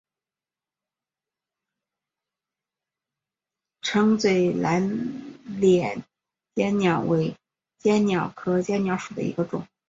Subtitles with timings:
[3.83, 5.13] 橙嘴蓝
[5.59, 6.03] 脸
[6.55, 7.35] 鲣鸟为
[7.83, 9.67] 鲣鸟科鲣鸟属的一种。